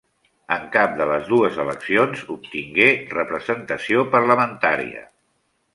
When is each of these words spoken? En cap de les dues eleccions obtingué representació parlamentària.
En 0.53 0.63
cap 0.75 0.95
de 1.01 1.05
les 1.11 1.29
dues 1.33 1.59
eleccions 1.65 2.23
obtingué 2.37 2.89
representació 3.19 4.07
parlamentària. 4.19 5.07